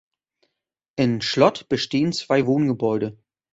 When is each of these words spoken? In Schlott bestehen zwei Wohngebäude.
In 0.95 1.21
Schlott 1.21 1.69
bestehen 1.69 2.11
zwei 2.11 2.47
Wohngebäude. 2.47 3.19